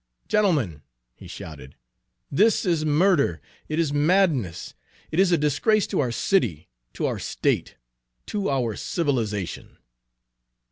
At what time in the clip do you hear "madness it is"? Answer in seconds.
3.93-5.31